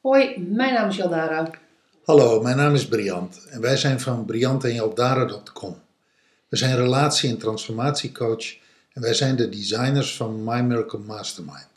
Hoi, 0.00 0.38
mijn 0.38 0.74
naam 0.74 0.88
is 0.88 0.96
Jaldara. 0.96 1.50
Hallo, 2.04 2.42
mijn 2.42 2.56
naam 2.56 2.74
is 2.74 2.88
Briant 2.88 3.46
en 3.50 3.60
wij 3.60 3.76
zijn 3.76 4.00
van 4.00 4.24
briantenjaldara.com. 4.24 5.76
We 6.48 6.56
zijn 6.56 6.76
relatie- 6.76 7.30
en 7.30 7.38
transformatiecoach 7.38 8.54
en 8.92 9.02
wij 9.02 9.14
zijn 9.14 9.36
de 9.36 9.48
designers 9.48 10.16
van 10.16 10.44
My 10.44 10.60
Miracle 10.60 10.98
Mastermind. 10.98 11.73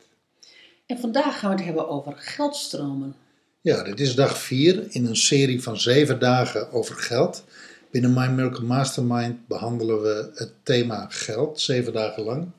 En 0.88 0.98
vandaag 0.98 1.38
gaan 1.38 1.50
we 1.50 1.56
het 1.56 1.64
hebben 1.64 1.88
over 1.88 2.12
geldstromen. 2.16 3.14
Ja, 3.60 3.82
dit 3.82 4.00
is 4.00 4.14
dag 4.14 4.38
4 4.38 4.86
in 4.88 5.06
een 5.06 5.16
serie 5.16 5.62
van 5.62 5.80
7 5.80 6.18
dagen 6.18 6.72
over 6.72 6.94
geld. 6.94 7.44
Binnen 7.90 8.12
My 8.12 8.26
Miracle 8.26 8.64
Mastermind 8.64 9.46
behandelen 9.46 10.02
we 10.02 10.30
het 10.34 10.52
thema 10.62 11.06
geld, 11.08 11.60
7 11.60 11.92
dagen 11.92 12.22
lang. 12.22 12.50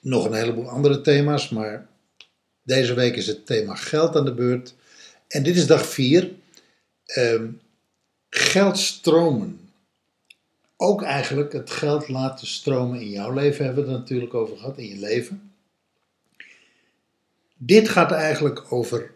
Nog 0.00 0.24
een 0.24 0.34
heleboel 0.34 0.68
andere 0.68 1.00
thema's, 1.00 1.48
maar 1.48 1.86
deze 2.62 2.94
week 2.94 3.16
is 3.16 3.26
het 3.26 3.46
thema 3.46 3.74
geld 3.74 4.16
aan 4.16 4.24
de 4.24 4.34
beurt. 4.34 4.74
En 5.28 5.42
dit 5.42 5.56
is 5.56 5.66
dag 5.66 5.86
4. 5.86 6.30
Ehm 7.04 7.46
geldstromen. 8.28 9.70
Ook 10.76 11.02
eigenlijk 11.02 11.52
het 11.52 11.70
geld 11.70 12.08
laten 12.08 12.46
stromen 12.46 13.00
in 13.00 13.10
jouw 13.10 13.32
leven 13.32 13.64
hebben 13.64 13.84
we 13.84 13.90
het 13.90 14.00
natuurlijk 14.00 14.34
over 14.34 14.56
gehad, 14.56 14.78
in 14.78 14.88
je 14.88 14.98
leven. 14.98 15.51
Dit 17.64 17.88
gaat 17.88 18.12
eigenlijk 18.12 18.72
over 18.72 19.14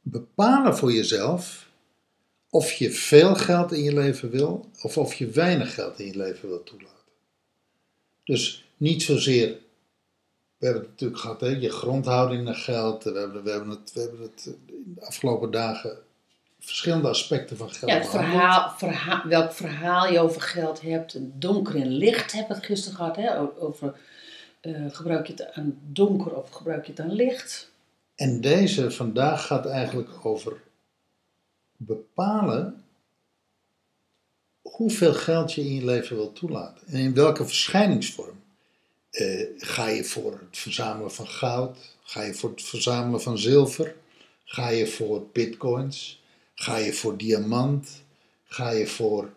bepalen 0.00 0.76
voor 0.76 0.92
jezelf 0.92 1.68
of 2.50 2.72
je 2.72 2.90
veel 2.90 3.34
geld 3.34 3.72
in 3.72 3.82
je 3.82 3.94
leven 3.94 4.30
wil 4.30 4.70
of 4.82 4.98
of 4.98 5.14
je 5.14 5.26
weinig 5.30 5.74
geld 5.74 5.98
in 5.98 6.06
je 6.06 6.16
leven 6.16 6.48
wil 6.48 6.62
toelaten. 6.62 6.96
Dus 8.24 8.64
niet 8.76 9.02
zozeer, 9.02 9.48
we 10.58 10.64
hebben 10.64 10.82
het 10.82 10.90
natuurlijk 10.90 11.20
gehad, 11.20 11.40
hè, 11.40 11.48
je 11.48 11.70
grondhouding 11.70 12.44
naar 12.44 12.54
geld, 12.54 13.04
we 13.04 13.18
hebben, 13.18 13.42
we 13.42 13.50
hebben, 13.50 13.70
het, 13.70 13.92
we 13.92 14.00
hebben 14.00 14.20
het 14.20 14.46
in 14.46 14.92
de 14.94 15.06
afgelopen 15.06 15.50
dagen 15.50 15.98
verschillende 16.60 17.08
aspecten 17.08 17.56
van 17.56 17.70
geld 17.70 17.90
Ja, 17.90 17.98
het 17.98 18.08
verhaal, 18.08 18.70
verha- 18.76 19.28
welk 19.28 19.52
verhaal 19.52 20.12
je 20.12 20.20
over 20.20 20.40
geld 20.40 20.80
hebt. 20.80 21.16
Donker 21.20 21.76
en 21.76 21.88
licht 21.92 22.32
hebben 22.32 22.50
we 22.50 22.56
het 22.56 22.66
gisteren 22.66 22.96
gehad. 22.96 23.16
Hè? 23.16 23.40
Over 23.60 23.94
eh, 24.60 24.84
gebruik 24.90 25.26
je 25.26 25.32
het 25.32 25.52
aan 25.52 25.78
donker 25.82 26.34
of 26.34 26.50
gebruik 26.50 26.84
je 26.84 26.90
het 26.90 27.00
aan 27.00 27.12
licht. 27.12 27.72
En 28.14 28.40
deze 28.40 28.90
vandaag 28.90 29.46
gaat 29.46 29.66
eigenlijk 29.66 30.24
over 30.26 30.62
bepalen 31.76 32.84
hoeveel 34.62 35.14
geld 35.14 35.52
je 35.52 35.60
in 35.60 35.74
je 35.74 35.84
leven 35.84 36.16
wilt 36.16 36.36
toelaten. 36.36 36.86
En 36.86 36.98
in 36.98 37.14
welke 37.14 37.44
verschijningsvorm. 37.44 38.42
Eh, 39.10 39.46
ga 39.56 39.88
je 39.88 40.04
voor 40.04 40.32
het 40.32 40.58
verzamelen 40.58 41.12
van 41.12 41.28
goud? 41.28 41.96
Ga 42.02 42.22
je 42.22 42.34
voor 42.34 42.50
het 42.50 42.62
verzamelen 42.62 43.22
van 43.22 43.38
zilver? 43.38 43.94
Ga 44.44 44.68
je 44.68 44.86
voor 44.86 45.26
bitcoins? 45.32 46.22
Ga 46.54 46.76
je 46.76 46.92
voor 46.92 47.16
diamant? 47.16 48.02
Ga 48.44 48.70
je 48.70 48.86
voor 48.86 49.32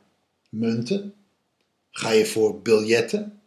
munten? 0.50 1.14
Ga 1.92 2.12
je 2.12 2.26
voor 2.26 2.62
biljetten? 2.62 3.42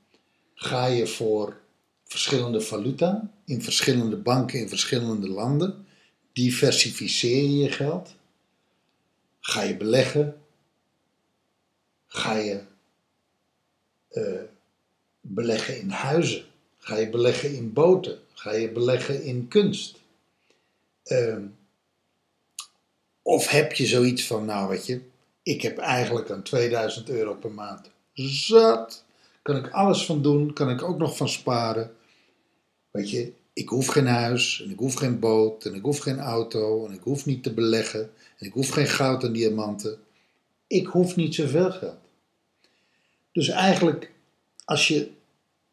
Ga 0.55 0.87
je 0.87 1.07
voor 1.07 1.61
verschillende 2.05 2.61
valuta 2.61 3.31
in 3.45 3.63
verschillende 3.63 4.17
banken 4.17 4.61
in 4.61 4.69
verschillende 4.69 5.29
landen? 5.29 5.87
Diversificeer 6.33 7.43
je 7.43 7.57
je 7.57 7.71
geld? 7.71 8.15
Ga 9.41 9.63
je 9.63 9.77
beleggen? 9.77 10.41
Ga 12.07 12.37
je 12.37 12.61
eh, 14.09 14.43
beleggen 15.21 15.81
in 15.81 15.91
huizen? 15.91 16.45
Ga 16.79 16.97
je 16.97 17.11
beleggen 17.11 17.55
in 17.55 17.73
boten? 17.73 18.19
Ga 18.35 18.53
je 18.53 18.71
beleggen 18.71 19.25
in 19.25 19.49
kunst? 19.49 20.01
Ehm, 21.05 21.47
of 23.23 23.49
heb 23.49 23.73
je 23.73 23.87
zoiets 23.87 24.27
van, 24.27 24.45
nou 24.45 24.69
weet 24.69 24.87
je, 24.87 25.01
ik 25.43 25.63
heb 25.63 25.79
eigenlijk 25.79 26.31
aan 26.31 26.43
2000 26.43 27.09
euro 27.09 27.35
per 27.35 27.51
maand 27.51 27.91
zat. 28.15 29.05
Kan 29.43 29.57
ik 29.57 29.71
alles 29.71 30.05
van 30.05 30.23
doen, 30.23 30.53
kan 30.53 30.71
ik 30.71 30.83
ook 30.83 30.99
nog 30.99 31.17
van 31.17 31.29
sparen. 31.29 31.97
Weet 32.95 33.11
je, 33.11 33.33
ik 33.53 33.69
hoef 33.69 33.87
geen 33.87 34.07
huis, 34.07 34.63
en 34.63 34.71
ik 34.71 34.79
hoef 34.79 34.95
geen 34.95 35.19
boot, 35.19 35.65
en 35.65 35.75
ik 35.75 35.83
hoef 35.83 35.99
geen 35.99 36.19
auto, 36.19 36.87
en 36.87 36.93
ik 36.93 37.03
hoef 37.03 37.27
niet 37.27 37.43
te 37.43 37.55
beleggen, 37.55 38.01
en 38.39 38.47
ik 38.47 38.53
hoef 38.53 38.69
geen 38.69 38.87
goud 38.87 39.25
en 39.25 39.33
diamanten. 39.33 39.99
Ik 40.67 40.87
hoef 40.87 41.17
niet 41.17 41.35
zoveel 41.35 41.73
geld. 41.73 41.99
Dus 43.33 43.49
eigenlijk, 43.49 44.13
als 44.65 44.89
je 44.89 45.11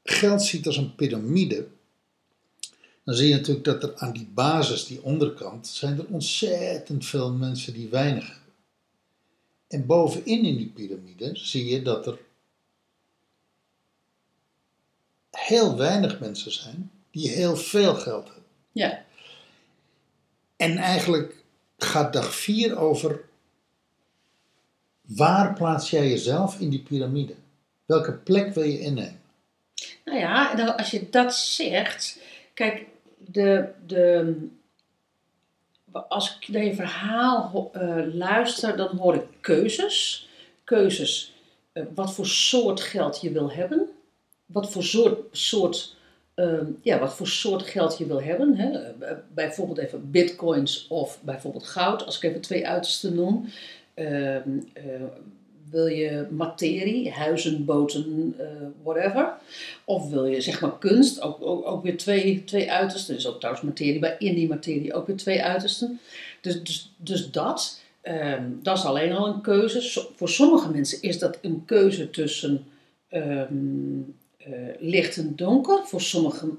geld 0.03 0.41
ziet 0.41 0.65
als 0.65 0.77
een 0.77 0.95
piramide, 0.95 1.67
dan 3.03 3.15
zie 3.15 3.27
je 3.27 3.35
natuurlijk 3.35 3.65
dat 3.65 3.83
er 3.83 3.95
aan 3.95 4.13
die 4.13 4.27
basis, 4.33 4.85
die 4.85 5.03
onderkant, 5.03 5.67
zijn 5.67 5.99
er 5.99 6.07
ontzettend 6.07 7.05
veel 7.05 7.31
mensen 7.33 7.73
die 7.73 7.89
weinig 7.89 8.27
hebben. 8.27 8.53
En 9.67 9.85
bovenin 9.85 10.45
in 10.45 10.57
die 10.57 10.71
piramide 10.75 11.29
zie 11.33 11.65
je 11.65 11.81
dat 11.81 12.07
er 12.07 12.19
heel 15.29 15.77
weinig 15.77 16.19
mensen 16.19 16.51
zijn 16.51 16.91
die 17.11 17.29
heel 17.29 17.55
veel 17.55 17.95
geld 17.95 18.25
hebben. 18.25 18.43
Ja, 18.71 19.03
En 20.57 20.77
eigenlijk 20.77 21.43
gaat 21.77 22.13
dag 22.13 22.35
4 22.35 22.77
over 22.77 23.21
waar 25.01 25.53
plaats 25.53 25.89
jij 25.89 26.09
jezelf 26.09 26.59
in 26.59 26.69
die 26.69 26.81
piramide? 26.81 27.35
Welke 27.85 28.13
plek 28.13 28.53
wil 28.53 28.63
je 28.63 28.79
innemen? 28.79 29.21
nou 30.05 30.19
ja, 30.19 30.73
als 30.77 30.91
je 30.91 31.09
dat 31.09 31.35
zegt. 31.35 32.19
Kijk, 32.53 32.85
de, 33.17 33.69
de, 33.85 34.35
als 35.91 36.37
ik 36.39 36.47
naar 36.47 36.63
je 36.63 36.75
verhaal 36.75 37.69
eh, 37.73 38.13
luister, 38.13 38.77
dan 38.77 38.97
hoor 38.97 39.15
ik 39.15 39.25
keuzes. 39.41 40.29
Keuzes, 40.63 41.33
eh, 41.71 41.83
wat 41.95 42.13
voor 42.13 42.25
soort 42.25 42.81
geld 42.81 43.21
je 43.21 43.31
wil 43.31 43.51
hebben. 43.51 43.89
Wat 44.45 44.71
voor 44.71 44.83
soort, 44.83 45.17
soort, 45.31 45.95
ehm, 46.41 46.65
ja, 46.81 46.99
wat 46.99 47.15
voor 47.15 47.27
soort 47.27 47.63
geld 47.63 47.97
je 47.97 48.05
wil 48.05 48.21
hebben. 48.21 48.55
Hè? 48.55 48.79
Bijvoorbeeld 49.33 49.77
even 49.77 50.11
bitcoins 50.11 50.87
of 50.87 51.19
bijvoorbeeld 51.23 51.67
goud, 51.67 52.05
als 52.05 52.15
ik 52.17 52.23
even 52.23 52.41
twee 52.41 52.67
uitersten 52.67 53.15
noem. 53.15 53.49
Ehm, 53.93 54.49
eh, 54.73 54.83
wil 55.69 55.87
je 55.87 56.27
materie, 56.29 57.11
huizen, 57.11 57.65
boten, 57.65 58.35
eh, 58.37 58.45
whatever. 58.83 59.33
Of 59.85 60.09
wil 60.09 60.25
je 60.25 60.41
zeg 60.41 60.61
maar 60.61 60.77
kunst, 60.77 61.21
ook, 61.21 61.65
ook, 61.65 61.83
weer 61.83 61.97
twee, 61.97 62.43
twee 62.43 62.71
uitersten. 62.71 63.13
Er 63.13 63.19
is 63.19 63.27
ook 63.27 63.39
trouwens 63.39 63.65
materie, 63.65 63.99
bij 63.99 64.15
in 64.19 64.35
die 64.35 64.47
materie 64.47 64.93
ook 64.93 65.07
weer 65.07 65.17
twee 65.17 65.43
uitersten. 65.43 65.99
Dus, 66.41 66.63
dus, 66.63 66.93
dus 66.97 67.31
dat, 67.31 67.81
ehm, 68.01 68.43
dat 68.61 68.77
is 68.77 68.85
alleen 68.85 69.11
al 69.11 69.27
een 69.27 69.41
keuze. 69.41 70.07
Voor 70.15 70.29
sommige 70.29 70.71
mensen 70.71 71.01
is 71.01 71.19
dat 71.19 71.37
een 71.41 71.63
keuze 71.65 72.09
tussen 72.09 72.65
eh, 74.45 74.51
licht 74.79 75.17
en 75.17 75.33
donker. 75.35 75.79
Voor 75.85 76.01
sommige 76.01 76.49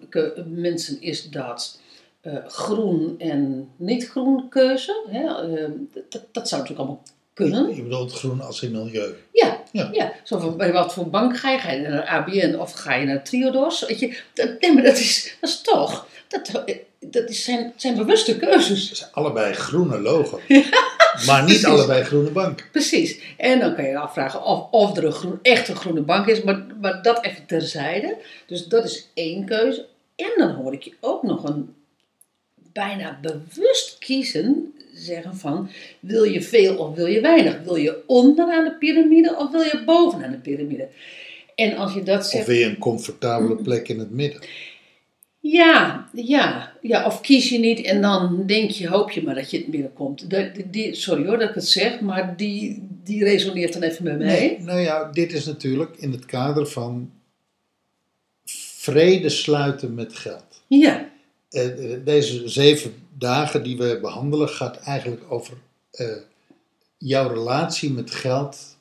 mensen 0.47 1.01
is 1.01 1.31
dat 1.31 1.81
eh, 2.21 2.37
groen 2.47 3.15
en 3.19 3.69
niet 3.77 4.09
groen 4.09 4.49
keuze. 4.49 5.05
Hè? 5.09 5.25
Ehm, 5.25 5.73
dat, 6.09 6.25
dat 6.33 6.49
zou 6.49 6.61
natuurlijk 6.61 6.89
allemaal 6.89 7.03
kunnen. 7.33 7.77
Je 7.77 7.83
bedoelt 7.83 8.13
groen 8.13 8.41
als 8.41 8.63
in 8.63 8.71
milieu. 8.71 9.15
Ja, 9.33 9.63
Ja. 9.73 9.89
ja. 9.93 10.13
Zo 10.25 10.39
van, 10.39 10.57
bij 10.57 10.73
wat 10.73 10.95
voor 10.95 11.11
bank 11.11 11.37
ga 11.37 11.51
je? 11.51 11.59
Ga 11.59 11.71
je 11.71 11.89
naar 11.89 12.07
ABN 12.07 12.55
of 12.55 12.73
ga 12.73 12.95
je 12.95 13.07
naar 13.07 13.25
Triodos? 13.25 13.87
Weet 13.87 13.99
je, 13.99 14.21
dat, 14.35 14.61
nee, 14.61 14.75
maar 14.75 14.83
dat 14.83 14.99
is, 14.99 15.37
dat 15.41 15.51
is 15.51 15.61
toch, 15.61 16.07
dat, 16.29 16.65
dat 17.11 17.31
is 17.31 17.45
zijn, 17.45 17.73
zijn 17.77 17.97
bewuste 17.97 18.37
keuzes. 18.37 18.89
Het 18.89 18.99
zijn 18.99 19.11
allebei 19.13 19.53
groene 19.53 20.01
logo. 20.01 20.41
maar 21.27 21.45
niet 21.45 21.45
precies. 21.45 21.65
allebei 21.65 22.03
groene 22.03 22.31
bank. 22.31 22.69
Precies. 22.73 23.21
En 23.37 23.61
dan 23.61 23.75
kan 23.75 23.85
je 23.85 23.91
je 23.91 23.99
afvragen 23.99 24.45
of, 24.45 24.71
of 24.71 24.97
er 24.97 25.05
een 25.05 25.13
groen, 25.13 25.39
echt 25.43 25.69
een 25.69 25.77
groene 25.77 26.01
bank 26.01 26.27
is, 26.27 26.43
maar, 26.43 26.67
maar 26.81 27.03
dat 27.03 27.25
even 27.25 27.47
terzijde. 27.47 28.17
Dus 28.47 28.67
dat 28.67 28.85
is 28.85 29.09
één 29.15 29.45
keuze. 29.45 29.87
En 30.17 30.31
dan 30.37 30.51
hoor 30.51 30.73
ik 30.73 30.83
je 30.83 30.93
ook 31.01 31.23
nog 31.23 31.45
een 31.45 31.75
bijna 32.73 33.19
bewust 33.23 33.97
kiezen, 33.99 34.75
zeggen 34.95 35.37
van, 35.37 35.71
wil 36.01 36.25
je 36.25 36.43
veel 36.43 36.77
of 36.77 36.95
wil 36.95 37.07
je 37.07 37.21
weinig? 37.21 37.61
Wil 37.65 37.77
je 37.77 38.03
onderaan 38.07 38.65
de 38.65 38.75
piramide 38.75 39.37
of 39.37 39.51
wil 39.51 39.63
je 39.63 39.83
bovenaan 39.87 40.31
de 40.31 40.39
piramide? 40.39 40.89
En 41.55 41.77
als 41.77 41.95
je 41.95 42.03
dat 42.03 42.19
Of 42.19 42.27
zegt, 42.27 42.47
wil 42.47 42.57
je 42.57 42.65
een 42.65 42.79
comfortabele 42.79 43.57
plek 43.63 43.89
in 43.89 43.99
het 43.99 44.11
midden? 44.11 44.41
Ja, 45.43 46.09
ja, 46.13 46.73
ja, 46.81 47.07
of 47.07 47.21
kies 47.21 47.49
je 47.49 47.59
niet 47.59 47.81
en 47.81 48.01
dan 48.01 48.47
denk 48.47 48.71
je, 48.71 48.89
hoop 48.89 49.11
je 49.11 49.23
maar 49.23 49.35
dat 49.35 49.51
je 49.51 49.57
het 49.57 49.67
binnenkomt. 49.67 50.27
Die, 50.71 50.95
sorry 50.95 51.27
hoor 51.27 51.39
dat 51.39 51.49
ik 51.49 51.55
het 51.55 51.69
zeg, 51.69 52.01
maar 52.01 52.37
die, 52.37 52.89
die 53.05 53.25
resoneert 53.25 53.73
dan 53.73 53.83
even 53.83 54.05
met 54.05 54.19
mij. 54.19 54.27
Nee, 54.27 54.61
nou 54.61 54.81
ja, 54.81 55.11
dit 55.13 55.33
is 55.33 55.45
natuurlijk 55.47 55.97
in 55.97 56.13
het 56.13 56.25
kader 56.25 56.67
van 56.67 57.13
vrede 58.79 59.29
sluiten 59.29 59.95
met 59.95 60.15
geld. 60.15 60.63
Ja, 60.67 61.11
eh, 61.51 61.65
deze 62.05 62.49
zeven 62.49 62.95
dagen 63.19 63.63
die 63.63 63.77
we 63.77 63.99
behandelen 64.01 64.49
gaat 64.49 64.77
eigenlijk 64.77 65.33
over 65.33 65.57
eh, 65.91 66.17
jouw 66.99 67.29
relatie 67.29 67.91
met 67.91 68.11
geld 68.11 68.77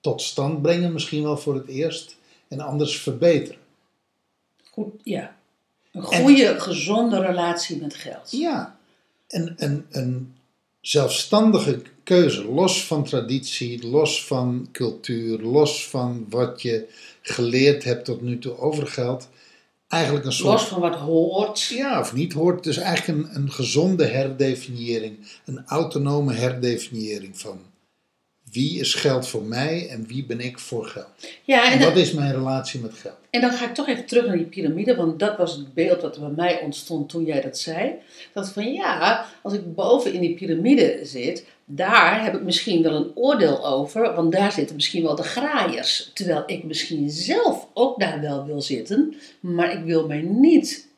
tot 0.00 0.22
stand 0.22 0.62
brengen, 0.62 0.92
misschien 0.92 1.22
wel 1.22 1.36
voor 1.36 1.54
het 1.54 1.66
eerst, 1.66 2.16
en 2.48 2.60
anders 2.60 3.00
verbeteren. 3.00 3.60
Goed, 4.70 4.94
ja. 5.02 5.36
Een 5.94 6.02
goede, 6.02 6.60
gezonde 6.60 7.20
relatie 7.20 7.80
met 7.80 7.94
geld. 7.94 8.30
Ja, 8.30 8.76
een, 9.28 9.54
een, 9.56 9.86
een 9.90 10.34
zelfstandige 10.80 11.82
keuze, 12.04 12.44
los 12.44 12.84
van 12.86 13.04
traditie, 13.04 13.86
los 13.88 14.24
van 14.26 14.68
cultuur, 14.72 15.40
los 15.40 15.88
van 15.88 16.26
wat 16.28 16.62
je 16.62 16.88
geleerd 17.22 17.84
hebt 17.84 18.04
tot 18.04 18.20
nu 18.22 18.38
toe 18.38 18.58
over 18.58 18.86
geld. 18.86 19.28
Eigenlijk 19.88 20.24
een 20.24 20.32
soort. 20.32 20.52
Los 20.52 20.68
van 20.68 20.80
wat 20.80 20.94
hoort. 20.94 21.62
Ja, 21.62 22.00
of 22.00 22.12
niet 22.12 22.32
hoort. 22.32 22.64
Dus 22.64 22.76
eigenlijk 22.76 23.18
een, 23.18 23.36
een 23.36 23.52
gezonde 23.52 24.04
herdefiniëring, 24.04 25.18
een 25.44 25.62
autonome 25.66 26.32
herdefiniëring 26.32 27.38
van 27.40 27.58
wie 28.54 28.80
is 28.80 28.94
geld 28.94 29.28
voor 29.28 29.42
mij 29.42 29.88
en 29.88 30.06
wie 30.06 30.24
ben 30.24 30.40
ik 30.40 30.58
voor 30.58 30.84
geld. 30.86 31.08
Ja, 31.44 31.72
en, 31.72 31.78
wat 31.78 31.96
is 31.96 32.12
mijn 32.12 32.32
relatie 32.32 32.80
met 32.80 32.94
geld? 32.94 33.16
en 33.34 33.40
dan 33.40 33.52
ga 33.52 33.68
ik 33.68 33.74
toch 33.74 33.88
even 33.88 34.04
terug 34.04 34.26
naar 34.26 34.36
die 34.36 34.46
piramide, 34.46 34.96
want 34.96 35.18
dat 35.18 35.36
was 35.36 35.56
het 35.56 35.74
beeld 35.74 36.02
er 36.02 36.20
bij 36.20 36.30
mij 36.36 36.60
ontstond 36.60 37.08
toen 37.08 37.24
jij 37.24 37.40
dat 37.40 37.58
zei. 37.58 37.92
Dat 38.32 38.52
van 38.52 38.72
ja, 38.72 39.26
als 39.42 39.52
ik 39.52 39.74
boven 39.74 40.12
in 40.12 40.20
die 40.20 40.34
piramide 40.34 41.00
zit, 41.02 41.46
daar 41.64 42.24
heb 42.24 42.34
ik 42.34 42.42
misschien 42.42 42.82
wel 42.82 42.94
een 42.94 43.10
oordeel 43.14 43.66
over, 43.66 44.14
want 44.14 44.32
daar 44.32 44.52
zitten 44.52 44.76
misschien 44.76 45.02
wel 45.02 45.14
de 45.14 45.22
graaiers. 45.22 46.10
Terwijl 46.14 46.42
ik 46.46 46.64
misschien 46.64 47.10
zelf 47.10 47.68
ook 47.72 48.00
daar 48.00 48.20
wel 48.20 48.46
wil 48.46 48.62
zitten, 48.62 49.14
maar 49.40 49.72
ik 49.72 49.84
wil 49.84 50.06
mij 50.06 50.22
niet, 50.22 50.88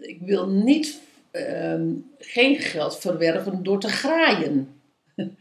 ik 0.00 0.18
wil 0.20 0.48
niet, 0.48 1.00
ehm, 1.30 1.86
geen 2.18 2.56
geld 2.56 2.98
verwerven 2.98 3.62
door 3.62 3.80
te 3.80 3.88
graaien. 3.88 4.68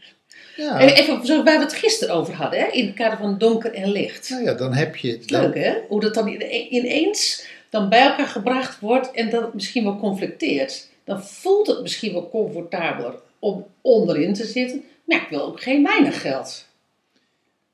Ja, 0.55 0.79
Even 0.79 1.25
zo 1.25 1.43
waar 1.43 1.57
we 1.57 1.63
het 1.63 1.73
gisteren 1.73 2.15
over 2.15 2.33
hadden, 2.33 2.59
hè? 2.59 2.65
in 2.67 2.85
het 2.85 2.95
kader 2.95 3.17
van 3.17 3.37
donker 3.37 3.73
en 3.73 3.91
licht. 3.91 4.29
nou 4.29 4.43
ja, 4.43 4.53
dan 4.53 4.73
heb 4.73 4.95
je. 4.95 5.19
Dan, 5.25 5.41
Leuk 5.41 5.55
hè? 5.55 5.73
Hoe 5.87 5.99
dat 6.01 6.13
dan 6.13 6.27
ine- 6.27 6.67
ineens 6.69 7.45
dan 7.69 7.89
bij 7.89 8.01
elkaar 8.07 8.27
gebracht 8.27 8.79
wordt 8.79 9.11
en 9.11 9.29
dat 9.29 9.41
het 9.41 9.53
misschien 9.53 9.83
wel 9.83 9.97
conflicteert. 9.99 10.87
Dan 11.03 11.23
voelt 11.23 11.67
het 11.67 11.81
misschien 11.81 12.13
wel 12.13 12.29
comfortabeler 12.29 13.15
om 13.39 13.65
onderin 13.81 14.33
te 14.33 14.45
zitten, 14.45 14.83
maar 15.05 15.21
ik 15.21 15.29
wil 15.29 15.41
ook 15.45 15.61
geen 15.61 15.83
weinig 15.83 16.21
geld. 16.21 16.65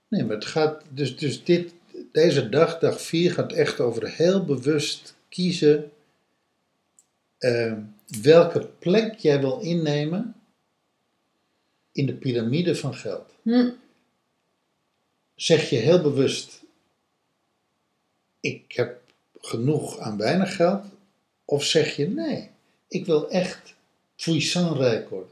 Nee, 0.08 0.24
maar 0.24 0.36
het 0.36 0.46
gaat. 0.46 0.82
Dus, 0.90 1.18
dus 1.18 1.44
dit, 1.44 1.74
deze 2.12 2.50
dag, 2.50 2.80
dag 2.80 3.02
4, 3.02 3.32
gaat 3.32 3.52
echt 3.54 3.80
over 3.80 4.10
heel 4.16 4.46
bewust 4.46 5.16
kiezen. 5.30 5.92
eh, 7.38 7.74
welke 8.22 8.68
plek 8.80 9.16
jij 9.18 9.40
wil 9.40 9.60
innemen. 9.60 10.36
In 11.92 12.06
de 12.06 12.14
piramide 12.14 12.76
van 12.76 12.96
geld. 12.96 13.30
Hm. 13.42 13.70
Zeg 15.36 15.70
je 15.70 15.76
heel 15.76 16.02
bewust. 16.02 16.62
Ik 18.40 18.72
heb 18.72 19.02
genoeg 19.40 20.00
aan 20.00 20.18
weinig 20.18 20.56
geld. 20.56 20.86
Of 21.46 21.64
zeg 21.64 21.96
je 21.96 22.08
nee, 22.08 22.50
ik 22.88 23.06
wil 23.06 23.30
echt 23.30 23.74
puissant 24.24 24.78
rijk 24.78 25.10
worden. 25.10 25.30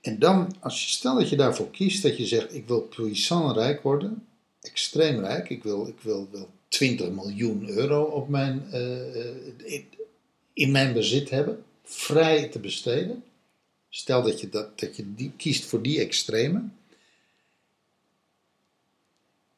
En 0.00 0.18
dan, 0.18 0.54
als 0.60 0.84
je, 0.84 0.90
stel 0.90 1.14
dat 1.14 1.28
je 1.28 1.36
daarvoor 1.36 1.70
kiest, 1.70 2.02
dat 2.02 2.16
je 2.16 2.26
zegt: 2.26 2.54
Ik 2.54 2.66
wil 2.66 2.80
puissant 2.80 3.56
rijk 3.56 3.82
worden, 3.82 4.26
extreem 4.60 5.20
rijk, 5.20 5.50
ik 5.50 5.62
wil, 5.62 5.86
ik 5.86 6.00
wil 6.00 6.28
wel 6.30 6.48
20 6.68 7.10
miljoen 7.10 7.68
euro 7.68 8.02
op 8.02 8.28
mijn, 8.28 8.66
eh, 8.70 9.28
eh, 9.28 9.34
in, 9.56 9.86
in 10.52 10.70
mijn 10.70 10.92
bezit 10.92 11.30
hebben, 11.30 11.64
vrij 11.82 12.48
te 12.48 12.58
besteden. 12.58 13.24
Stel 13.94 14.22
dat 14.22 14.40
je, 14.40 14.48
dat, 14.48 14.80
dat 14.80 14.96
je 14.96 15.14
die, 15.14 15.32
kiest 15.36 15.64
voor 15.64 15.82
die 15.82 16.00
extreme. 16.00 16.62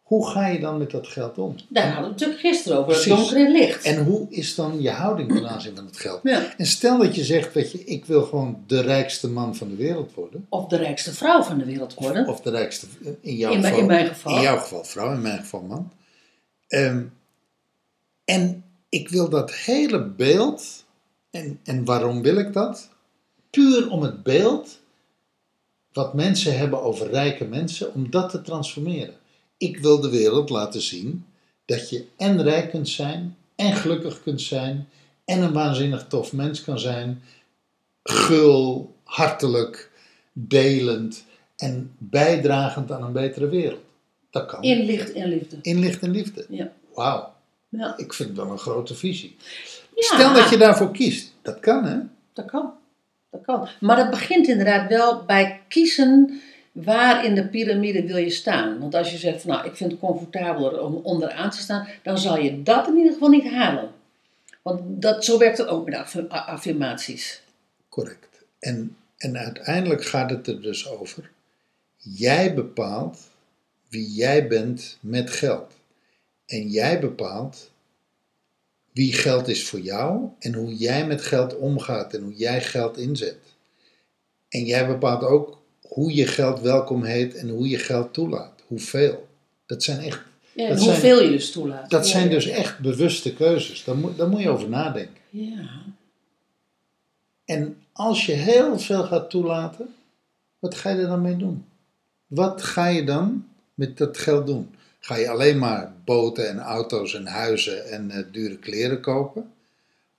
Hoe 0.03 0.29
ga 0.29 0.47
je 0.47 0.61
dan 0.61 0.79
met 0.79 0.91
dat 0.91 1.07
geld 1.07 1.39
om? 1.39 1.57
Daar 1.69 1.85
hadden 1.85 2.03
we 2.03 2.09
het 2.09 2.19
natuurlijk 2.19 2.41
gisteren 2.41 2.79
over, 2.79 2.95
het 2.95 3.05
donker 3.05 3.37
en 3.37 3.53
licht. 3.53 3.85
En 3.85 4.05
hoe 4.05 4.27
is 4.31 4.55
dan 4.55 4.83
je 4.83 4.91
houding 4.91 5.33
ten 5.33 5.49
aanzien 5.49 5.75
van 5.77 5.87
het 5.87 5.97
geld? 5.97 6.21
Ja. 6.23 6.57
En 6.57 6.67
stel 6.67 6.99
dat 6.99 7.15
je 7.15 7.25
zegt, 7.25 7.53
weet 7.53 7.73
je, 7.73 7.85
ik 7.85 8.05
wil 8.05 8.23
gewoon 8.23 8.65
de 8.67 8.81
rijkste 8.81 9.29
man 9.29 9.57
van 9.57 9.69
de 9.69 9.77
wereld 9.77 10.15
worden. 10.15 10.47
Of 10.49 10.67
de 10.67 10.77
rijkste 10.77 11.15
vrouw 11.15 11.43
van 11.43 11.59
de 11.59 11.65
wereld 11.65 11.95
worden. 11.95 12.27
Of 12.29 12.41
de 12.41 12.51
rijkste, 12.51 12.87
in 13.21 13.37
jouw 13.37 13.53
In 13.53 13.63
geval. 13.63 13.79
in 13.79 13.87
mijn 13.87 14.07
geval. 14.07 14.37
In 14.37 14.43
jouw 14.43 14.59
geval 14.59 14.85
vrouw, 14.85 15.13
in 15.13 15.23
mijn 15.23 15.39
geval 15.39 15.63
man. 15.63 15.93
Ehm, 16.69 17.05
en 18.25 18.65
ik 18.89 19.09
wil 19.09 19.29
dat 19.29 19.55
hele 19.55 20.05
beeld, 20.05 20.85
en, 21.31 21.61
en 21.65 21.85
waarom 21.85 22.23
wil 22.23 22.37
ik 22.37 22.53
dat? 22.53 22.95
Puur 23.57 23.91
om 23.91 24.03
het 24.03 24.23
beeld 24.23 24.79
wat 25.93 26.15
mensen 26.15 26.59
hebben 26.59 26.83
over 26.83 27.11
rijke 27.11 27.45
mensen, 27.45 27.95
om 27.95 28.11
dat 28.11 28.31
te 28.31 28.43
transformeren. 28.43 29.15
Ik 29.57 29.79
wil 29.79 30.01
de 30.01 30.09
wereld 30.11 30.51
laten 30.51 30.81
zien 30.81 31.27
dat 31.65 31.91
je 31.91 32.07
en 32.17 32.43
rijk 32.43 32.71
kunt 32.71 32.89
zijn, 32.89 33.37
en 33.55 33.75
gelukkig 33.77 34.23
kunt 34.23 34.41
zijn, 34.41 34.89
en 35.25 35.43
een 35.43 35.53
waanzinnig 35.53 36.07
tof 36.07 36.33
mens 36.33 36.65
kan 36.65 36.79
zijn, 36.79 37.23
gul, 38.03 38.95
hartelijk, 39.05 39.91
delend 40.33 41.25
en 41.57 41.95
bijdragend 41.99 42.93
aan 42.93 43.03
een 43.03 43.13
betere 43.13 43.49
wereld. 43.49 43.83
Dat 44.31 44.47
kan. 44.47 44.63
In 44.63 44.85
licht 44.85 45.13
en 45.13 45.29
liefde. 45.29 45.59
In 45.63 45.79
licht 45.79 46.03
en 46.03 46.11
liefde. 46.11 46.47
Ja. 46.49 46.73
Wauw, 46.95 47.33
Ja. 47.69 47.97
ik 47.97 48.13
vind 48.13 48.29
het 48.29 48.39
wel 48.39 48.51
een 48.51 48.59
grote 48.59 48.95
visie. 48.95 49.37
Ja. 49.95 50.03
Stel 50.03 50.35
dat 50.35 50.51
je 50.51 50.57
daarvoor 50.57 50.91
kiest. 50.91 51.33
Dat 51.43 51.61
kan 51.61 51.85
hè? 51.85 51.99
Dat 52.33 52.45
kan. 52.45 52.76
Maar 53.81 53.97
dat 53.97 54.11
begint 54.11 54.49
inderdaad 54.49 54.89
wel 54.89 55.25
bij 55.25 55.61
kiezen 55.69 56.41
waar 56.73 57.25
in 57.25 57.35
de 57.35 57.49
piramide 57.49 58.07
wil 58.07 58.17
je 58.17 58.31
staan. 58.31 58.79
Want 58.79 58.95
als 58.95 59.11
je 59.11 59.19
zegt 59.19 59.43
van 59.43 59.51
nou, 59.51 59.67
ik 59.67 59.77
vind 59.77 59.91
het 59.91 60.01
comfortabeler 60.01 60.81
om 60.81 60.95
onderaan 60.95 61.51
te 61.51 61.59
staan, 61.59 61.89
dan 62.03 62.19
zal 62.19 62.39
je 62.39 62.63
dat 62.63 62.89
in 62.89 62.97
ieder 62.97 63.13
geval 63.13 63.29
niet 63.29 63.51
halen. 63.51 63.91
Want 64.63 64.81
dat, 65.03 65.25
zo 65.25 65.39
werkt 65.39 65.59
het 65.59 65.69
ook 65.69 65.91
met 65.91 66.29
affirmaties. 66.29 67.43
Correct. 67.89 68.45
En, 68.59 68.97
en 69.17 69.39
uiteindelijk 69.39 70.05
gaat 70.05 70.31
het 70.31 70.47
er 70.47 70.63
dus 70.63 70.89
over. 70.89 71.31
Jij 71.97 72.55
bepaalt 72.55 73.19
wie 73.89 74.11
jij 74.11 74.47
bent 74.47 74.99
met 75.01 75.31
geld. 75.31 75.75
En 76.47 76.69
jij 76.69 77.01
bepaalt 77.01 77.71
wie 78.97 79.13
geld 79.13 79.49
is 79.49 79.69
voor 79.69 79.81
jou 79.81 80.29
en 80.39 80.55
hoe 80.55 80.75
jij 80.77 81.07
met 81.07 81.23
geld 81.23 81.57
omgaat 81.57 82.15
en 82.15 82.23
hoe 82.23 82.35
jij 82.35 82.63
geld 82.63 82.97
inzet. 82.97 83.37
En 84.49 84.65
jij 84.65 84.87
bepaalt 84.87 85.23
ook 85.23 85.59
hoe 85.81 86.15
je 86.15 86.27
geld 86.27 86.61
welkom 86.61 87.03
heet 87.03 87.35
en 87.35 87.49
hoe 87.49 87.69
je 87.69 87.79
geld 87.79 88.13
toelaat. 88.13 88.63
Hoeveel. 88.67 89.27
Dat 89.67 89.83
zijn 89.83 89.99
echt 90.01 90.21
Ja, 90.53 90.63
Dat 90.69 90.77
en 90.77 90.83
zijn- 90.83 90.91
hoeveel 90.91 91.23
je 91.23 91.31
dus 91.31 91.53
toelaat. 91.53 91.91
Dat 91.91 92.05
Ja, 92.05 92.11
zijn 92.11 92.25
ja. 92.25 92.31
dus 92.31 92.47
echt 92.47 92.79
bewuste 92.79 93.35
keuzes. 93.35 93.85
Daar 93.85 93.97
moet, 93.97 94.17
daar 94.17 94.29
moet 94.29 94.41
je 94.41 94.49
over 94.51 94.69
nadenken. 94.69 95.15
Ja. 95.31 95.69
En 97.45 97.77
als 97.93 98.27
je 98.27 98.33
heel 98.33 98.79
veel 98.79 99.03
gaat 99.03 99.31
toelaten, 99.31 99.95
wat 100.59 100.75
ga 100.75 100.91
je 100.91 100.97
er 101.01 101.07
dan 101.09 101.23
mee 101.23 101.37
doen? 101.37 101.65
Wat 102.27 102.63
ga 102.63 102.87
je 102.87 103.05
dan 103.05 103.47
met 103.75 103.99
dat 103.99 104.19
geld 104.19 104.47
doen? 104.47 104.75
Ga 105.07 105.17
je 105.17 105.31
alleen 105.31 105.59
maar 105.59 105.93
boten 106.05 106.49
en 106.49 106.59
auto's 106.59 107.15
en 107.15 107.27
huizen 107.27 107.91
en 107.91 108.11
eh, 108.11 108.25
dure 108.33 108.59
kleren 108.59 109.01
kopen? 109.01 109.55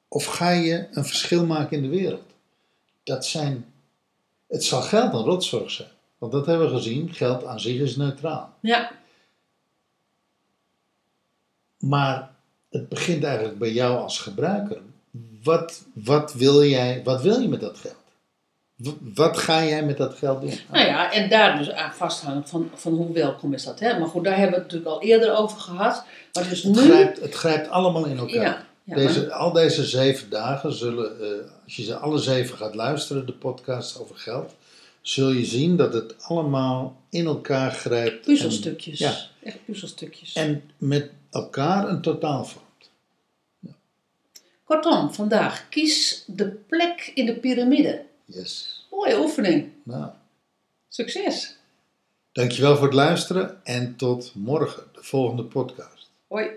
Of 0.08 0.26
ga 0.26 0.50
je 0.50 0.88
een 0.92 1.06
verschil 1.06 1.46
maken 1.46 1.78
in 1.78 1.84
de 1.84 1.90
wereld? 1.90 2.24
Dat 3.04 3.26
zijn. 3.26 3.74
Het 4.48 4.64
zal 4.64 4.82
geld 4.82 5.14
een 5.14 5.24
rotzorg 5.24 5.72
zijn. 5.72 5.90
Want 6.18 6.32
dat 6.32 6.46
hebben 6.46 6.70
we 6.70 6.76
gezien, 6.76 7.14
geld 7.14 7.46
aan 7.46 7.60
zich 7.60 7.80
is 7.80 7.96
neutraal. 7.96 8.54
ja. 8.62 8.92
Maar 11.78 12.32
het 12.70 12.90
begint 12.90 13.24
eigenlijk 13.24 13.60
bij 13.60 13.72
jou 13.72 13.98
als 13.98 14.20
gebruiker. 14.20 14.82
Wat, 15.44 15.84
wat, 15.94 16.34
wil, 16.34 16.64
jij, 16.64 17.04
wat 17.04 17.22
wil 17.22 17.40
je 17.40 17.48
met 17.48 17.60
dat 17.62 17.78
geld? 17.78 18.07
Wat 19.14 19.38
ga 19.38 19.64
jij 19.66 19.84
met 19.86 19.98
dat 19.98 20.14
geld 20.18 20.42
doen? 20.42 20.54
Nou 20.72 20.86
ja, 20.86 21.12
en 21.12 21.30
daar 21.30 21.58
dus 21.58 21.72
aan 21.72 21.94
vasthangen 21.94 22.48
van, 22.48 22.70
van 22.74 22.94
hoe 22.94 23.14
welkom 23.14 23.54
is 23.54 23.64
dat. 23.64 23.80
Hè? 23.80 24.00
Maar 24.00 24.08
goed, 24.08 24.24
daar 24.24 24.38
hebben 24.38 24.52
we 24.56 24.64
het 24.64 24.72
natuurlijk 24.72 25.02
al 25.02 25.02
eerder 25.10 25.36
over 25.38 25.60
gehad. 25.60 26.04
Maar 26.34 26.50
dus 26.50 26.64
het, 26.64 26.76
nu... 26.76 26.82
grijpt, 26.82 27.20
het 27.20 27.34
grijpt 27.36 27.70
allemaal 27.70 28.06
in 28.06 28.18
elkaar. 28.18 28.36
ja, 28.42 28.66
ja, 28.84 28.96
deze, 28.96 29.20
maar- 29.22 29.32
al 29.32 29.52
deze 29.52 29.86
zeven 29.86 30.30
dagen 30.30 30.74
zullen, 30.74 31.22
eh, 31.22 31.52
als 31.64 31.76
je 31.76 31.84
ze 31.84 31.96
alle 31.98 32.18
zeven 32.18 32.58
gaat 32.58 32.76
luisteren, 32.76 33.26
de 33.26 33.34
podcast 33.34 34.00
over 34.00 34.16
geld, 34.16 34.56
zul 35.02 35.30
je 35.30 35.46
zien 35.46 35.78
dat 35.78 35.94
het 35.94 36.16
allemaal 36.24 37.02
in 37.10 37.26
elkaar 37.26 37.72
grijpt. 37.72 38.26
puzzelstukjes. 38.26 39.00
En, 39.02 39.08
ja, 39.10 39.18
Echt 39.44 39.66
puzzelstukjes. 39.66 40.34
en 40.34 40.70
met 40.78 41.10
elkaar 41.32 41.88
een 41.90 42.02
totaal 42.02 42.46
vormt. 42.46 42.66
Kortom, 44.64 45.14
vandaag 45.14 45.70
kies 45.70 46.24
de 46.28 46.48
plek 46.48 47.12
in 47.14 47.26
de 47.26 47.34
piramide. 47.36 48.06
Yes. 48.28 48.86
Mooie 48.92 49.20
oefening. 49.20 49.72
Nou, 49.84 50.12
Succes. 50.88 51.58
dankjewel 52.32 52.76
voor 52.76 52.86
het 52.86 52.94
luisteren 52.94 53.66
en 53.66 53.96
tot 53.96 54.32
morgen, 54.36 54.84
de 54.94 55.04
volgende 55.04 55.44
podcast. 55.44 56.10
Hoi. 56.28 56.50